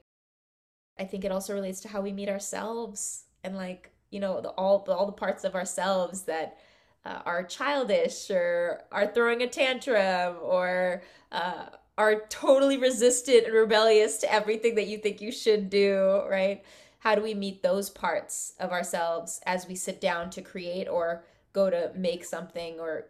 [0.98, 4.50] I think it also relates to how we meet ourselves and like, you know, the,
[4.50, 6.58] all, all the parts of ourselves that
[7.06, 11.66] uh, are childish or are throwing a tantrum or uh,
[11.98, 16.64] are totally resistant and rebellious to everything that you think you should do, right?
[17.00, 21.24] How do we meet those parts of ourselves as we sit down to create or
[21.54, 23.06] go to make something or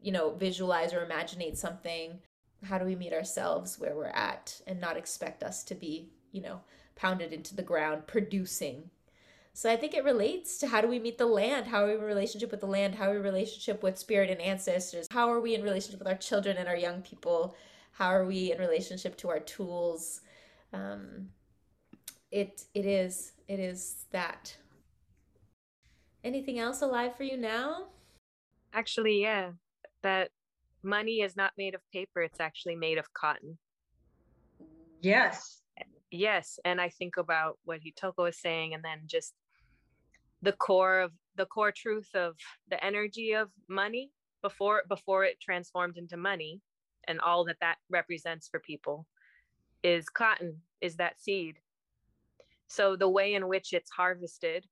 [0.00, 2.20] you know, visualize or imaginate something,
[2.64, 6.42] how do we meet ourselves where we're at and not expect us to be, you
[6.42, 6.60] know,
[6.96, 8.90] pounded into the ground producing?
[9.52, 11.66] So I think it relates to how do we meet the land?
[11.66, 12.94] How are we in relationship with the land?
[12.94, 15.06] How are we in relationship with spirit and ancestors?
[15.10, 17.56] How are we in relationship with our children and our young people?
[17.92, 20.20] How are we in relationship to our tools?
[20.72, 21.28] Um,
[22.30, 24.56] it it is it is that.
[26.22, 27.86] Anything else alive for you now?
[28.72, 29.52] Actually, yeah
[30.02, 30.30] that
[30.82, 33.58] money is not made of paper, it's actually made of cotton.
[35.00, 35.62] Yes.
[36.10, 36.58] Yes.
[36.64, 39.34] And I think about what Hitoko was saying, and then just
[40.42, 42.34] the core of the core truth of
[42.68, 44.10] the energy of money
[44.42, 46.60] before before it transformed into money
[47.06, 49.06] and all that that represents for people
[49.82, 51.56] is cotton is that seed
[52.68, 54.64] so the way in which it's harvested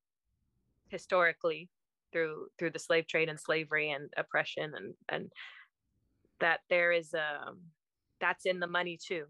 [0.88, 1.68] historically
[2.12, 5.30] through through the slave trade and slavery and oppression and and
[6.40, 7.58] that there is a um,
[8.20, 9.24] that's in the money too.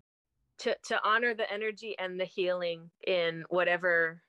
[0.61, 4.23] To to honor the energy and the healing in whatever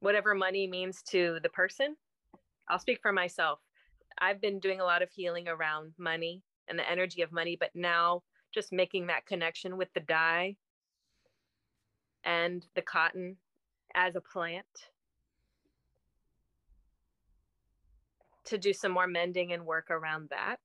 [0.00, 1.94] whatever money means to the person
[2.68, 3.60] i'll speak for myself.
[4.18, 7.70] I've been doing a lot of healing around money and the energy of money but
[7.74, 10.56] now just making that connection with the dye
[12.24, 13.36] and the cotton
[13.94, 14.66] as a plant
[18.44, 20.60] to do some more mending and work around that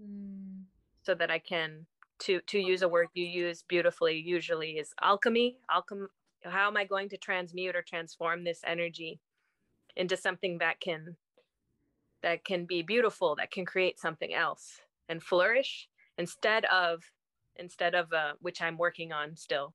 [0.00, 0.62] mm.
[1.02, 1.86] so that I can
[2.20, 6.06] to to use a word you use beautifully usually is alchemy alchem
[6.44, 9.20] how am I going to transmute or transform this energy
[9.96, 11.16] into something that can
[12.22, 17.02] that can be beautiful that can create something else and flourish instead of
[17.56, 19.74] instead of uh, which I'm working on still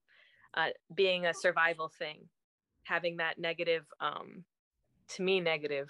[0.53, 2.27] uh, being a survival thing
[2.83, 4.43] having that negative um,
[5.09, 5.89] to me negative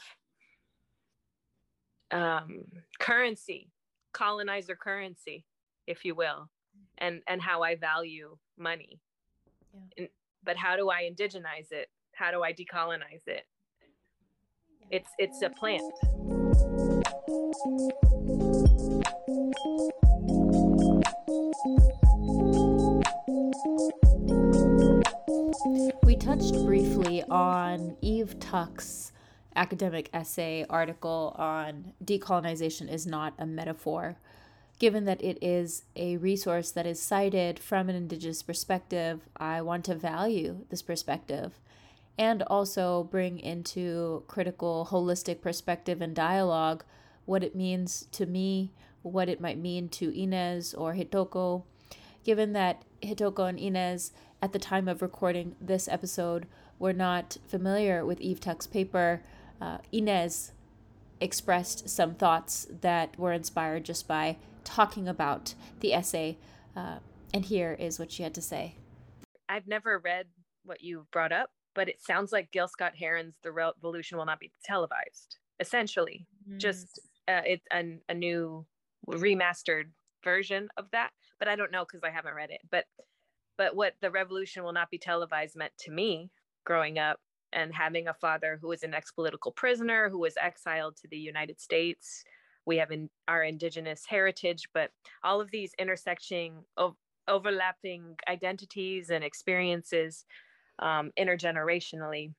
[2.12, 2.66] um,
[3.00, 3.70] currency,
[4.14, 5.46] colonizer currency,
[5.88, 6.50] if you will,
[6.98, 9.00] and and how I value money.
[9.74, 9.80] Yeah.
[9.98, 10.08] And,
[10.44, 11.90] but how do I indigenize it?
[12.14, 13.46] How do I decolonize it?
[14.90, 15.84] It's it's a plant.
[26.04, 29.11] We touched briefly on Eve Tuck's
[29.56, 34.18] academic essay article on decolonization is not a metaphor,
[34.80, 39.22] given that it is a resource that is cited from an Indigenous perspective.
[39.38, 41.60] I want to value this perspective
[42.18, 46.84] and also bring into critical, holistic perspective and dialogue
[47.26, 48.72] what it means to me,
[49.02, 51.64] what it might mean to Inez or Hitoko,
[52.24, 56.48] given that Hitoko and Inez, at the time of recording this episode,
[56.80, 59.22] were not familiar with Eve Tuck's paper.
[59.62, 60.52] Uh, Inez
[61.20, 66.38] expressed some thoughts that were inspired just by talking about the essay.
[66.76, 66.98] Uh,
[67.34, 68.76] and here is what she had to say.
[69.48, 70.28] I've never read
[70.64, 74.40] what you brought up, but it sounds like Gil Scott Heron's The Revolution Will Not
[74.40, 76.26] Be Televised, essentially.
[76.50, 76.58] Mm.
[76.58, 78.66] Just uh, it's a, a new
[79.08, 79.90] remastered
[80.24, 82.62] version of that, but I don't know because I haven't read it.
[82.70, 82.86] But
[83.58, 86.32] but what the revolution will not be televised meant to me
[86.66, 87.20] growing up
[87.54, 91.60] and having a father who was an ex-political prisoner who was exiled to the United
[91.60, 92.24] States.
[92.66, 94.92] We have in our indigenous heritage, but
[95.24, 96.96] all of these intersecting of
[97.28, 100.26] overlapping identities and experiences
[100.80, 102.34] um, intergenerationally.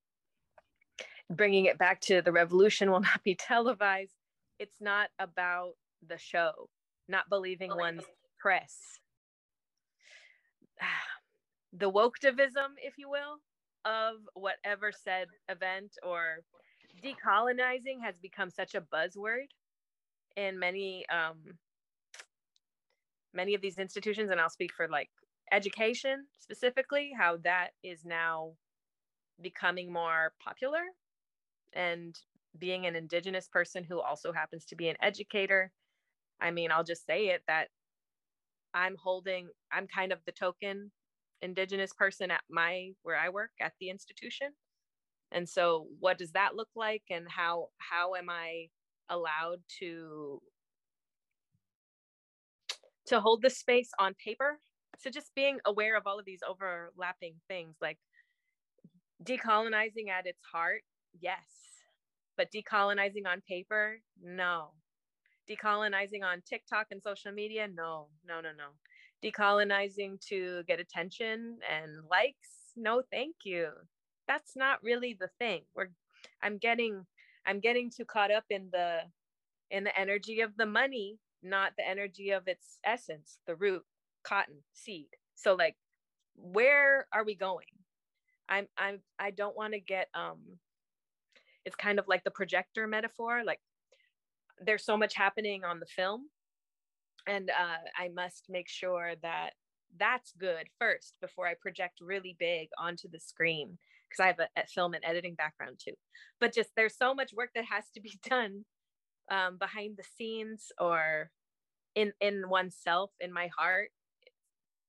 [1.30, 4.14] Bringing it back to the revolution will not be televised.
[4.58, 5.72] It's not about
[6.06, 6.68] the show,
[7.08, 8.04] not believing one's
[8.38, 8.78] press.
[11.74, 13.38] The wokeism, if you will,
[13.84, 16.38] of whatever said event or
[17.02, 19.46] decolonizing has become such a buzzword
[20.36, 21.38] in many um,
[23.34, 25.08] many of these institutions and i'll speak for like
[25.50, 28.52] education specifically how that is now
[29.40, 30.80] becoming more popular
[31.72, 32.18] and
[32.58, 35.72] being an indigenous person who also happens to be an educator.
[36.40, 37.68] I mean i'll just say it that
[38.74, 40.90] i'm holding i'm kind of the token
[41.42, 44.48] indigenous person at my where i work at the institution.
[45.32, 48.68] And so what does that look like and how how am i
[49.08, 50.40] allowed to
[53.06, 54.60] to hold the space on paper?
[54.98, 57.98] So just being aware of all of these overlapping things like
[59.24, 60.82] decolonizing at its heart
[61.20, 61.38] yes.
[62.36, 64.70] But decolonizing on paper no.
[65.50, 68.68] Decolonizing on tiktok and social media no no no no
[69.24, 73.68] decolonizing to get attention and likes no thank you.
[74.26, 75.62] That's not really the thing.
[75.74, 75.88] We're
[76.42, 77.04] i'm getting
[77.46, 79.00] i'm getting too caught up in the
[79.70, 83.82] in the energy of the money not the energy of its essence the root
[84.24, 85.08] cotton seed.
[85.34, 85.76] So like
[86.36, 87.66] where are we going?
[88.48, 90.38] I'm i'm i don't want to get um
[91.64, 93.60] it's kind of like the projector metaphor like
[94.64, 96.26] there's so much happening on the film
[97.26, 99.50] and uh, i must make sure that
[99.98, 104.48] that's good first before i project really big onto the screen because i have a,
[104.60, 105.94] a, film and editing background too.
[106.40, 108.64] But just there's so much work that has to be done
[109.30, 111.30] um, behind the scenes or
[111.94, 113.90] in in oneself in my heart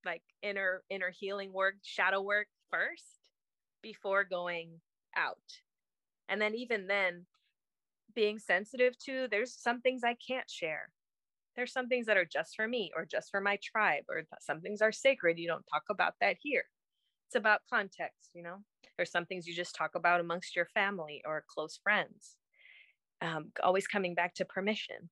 [0.06, 3.30] like inner inner healing work shadow work first
[3.82, 4.80] before going
[5.16, 5.38] out.
[6.30, 7.26] And then even then
[8.16, 10.90] being sensitive to there's some things i can't share
[11.56, 14.62] there's some things that are just for me or just for my tribe or some
[14.62, 16.64] things are sacred you don't talk about that here.
[17.28, 18.58] It's about context you know?
[18.98, 22.38] There's some things you just talk about amongst your family or close friends
[23.24, 25.10] um, always coming back to permission.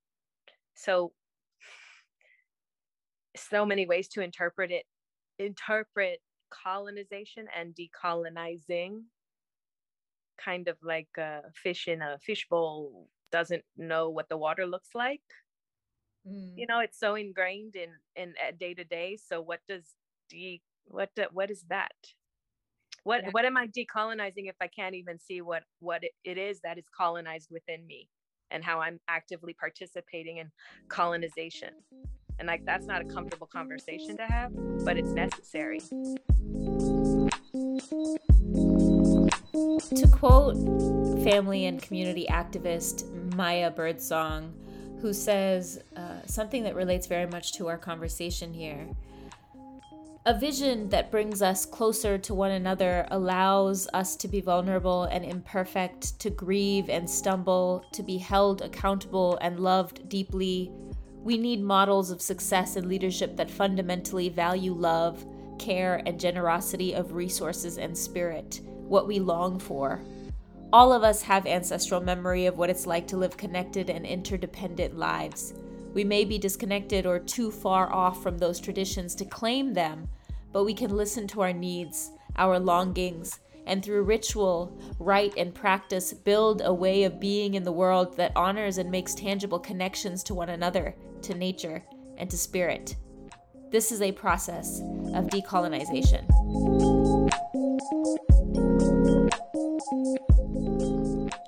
[0.75, 1.13] So
[3.35, 4.85] so many ways to interpret it
[5.39, 6.19] interpret
[6.49, 9.03] colonization and decolonizing.
[10.43, 15.21] Kind of like a fish in a fishbowl doesn't know what the water looks like
[16.27, 16.53] mm.
[16.55, 19.95] you know it's so ingrained in in day to day so what does
[20.29, 21.91] de what do, what is that
[23.03, 23.29] what yeah.
[23.31, 26.77] what am i decolonizing if i can't even see what what it, it is that
[26.77, 28.07] is colonized within me
[28.49, 30.51] and how i'm actively participating in
[30.89, 31.73] colonization
[32.41, 34.51] and like that's not a comfortable conversation to have,
[34.83, 35.79] but it's necessary.
[39.95, 40.55] To quote
[41.23, 44.51] family and community activist Maya Birdsong,
[45.01, 48.87] who says uh, something that relates very much to our conversation here.
[50.27, 55.25] A vision that brings us closer to one another allows us to be vulnerable and
[55.25, 60.71] imperfect, to grieve and stumble, to be held accountable and loved deeply,
[61.23, 65.25] we need models of success and leadership that fundamentally value love,
[65.59, 70.01] care, and generosity of resources and spirit, what we long for.
[70.73, 74.97] All of us have ancestral memory of what it's like to live connected and interdependent
[74.97, 75.53] lives.
[75.93, 80.07] We may be disconnected or too far off from those traditions to claim them,
[80.53, 86.13] but we can listen to our needs, our longings, and through ritual, rite, and practice,
[86.13, 90.33] build a way of being in the world that honors and makes tangible connections to
[90.33, 91.83] one another, to nature,
[92.17, 92.95] and to spirit.
[93.71, 94.79] This is a process
[95.13, 96.27] of decolonization.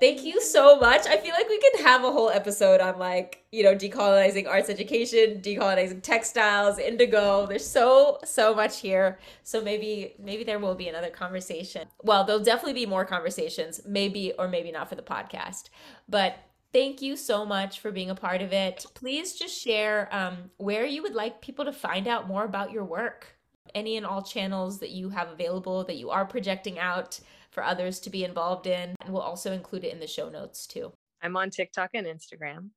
[0.04, 1.08] Thank you so much.
[1.08, 4.70] I feel like we could have a whole episode on like, you know, decolonizing arts
[4.70, 7.48] education, decolonizing textiles, indigo.
[7.48, 9.18] There's so so much here.
[9.44, 11.88] So maybe maybe there will be another conversation.
[12.04, 15.70] Well, there'll definitely be more conversations, maybe or maybe not for the podcast.
[16.10, 16.36] But
[16.74, 18.86] thank you so much for being a part of it.
[18.96, 22.84] Please just share um, where you would like people to find out more about your
[22.84, 23.38] work.
[23.74, 27.22] Any and all channels that you have available that you are projecting out
[27.54, 28.96] for others to be involved in.
[29.02, 30.92] And we'll also include it in the show notes too.
[31.22, 32.70] I'm on TikTok and Instagram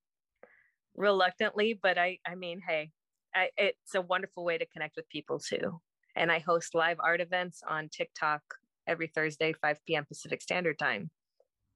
[0.97, 2.91] reluctantly, but I, I mean, hey,
[3.35, 5.81] I, it's a wonderful way to connect with people too.
[6.15, 8.43] And I host live art events on TikTok
[8.87, 10.05] every Thursday, 5 p.m.
[10.07, 11.11] Pacific Standard Time.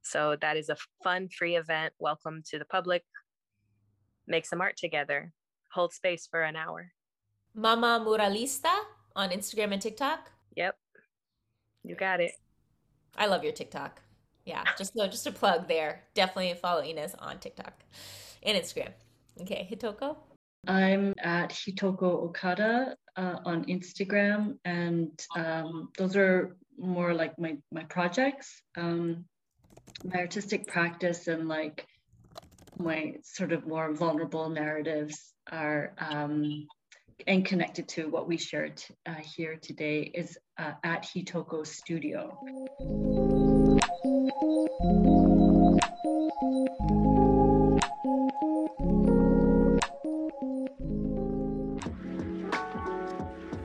[0.02, 1.92] So that is a fun, free event.
[1.98, 3.02] Welcome to the public.
[4.26, 5.32] Make some art together.
[5.72, 6.92] Hold space for an hour.
[7.54, 8.72] Mama Muralista
[9.14, 10.30] on Instagram and TikTok.
[10.56, 10.76] Yep.
[11.84, 12.32] You got it.
[13.16, 14.00] I love your TikTok.
[14.44, 16.04] Yeah, just so just a plug there.
[16.14, 17.74] Definitely follow Inez on TikTok
[18.42, 18.92] and Instagram.
[19.40, 20.16] Okay, Hitoko.
[20.66, 27.84] I'm at Hitoko Okada uh, on Instagram, and um, those are more like my my
[27.84, 29.24] projects, um,
[30.04, 31.86] my artistic practice, and like
[32.78, 36.66] my sort of more vulnerable narratives are um,
[37.26, 42.38] and connected to what we shared uh, here today is uh, at Hitoko Studio.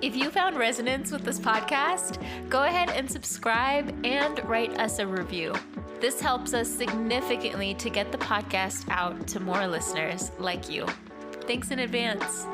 [0.02, 5.08] If you found resonance with this podcast, go ahead and subscribe and write us a
[5.08, 5.54] review.
[6.00, 10.86] This helps us significantly to get the podcast out to more listeners like you.
[11.48, 12.46] Thanks in advance.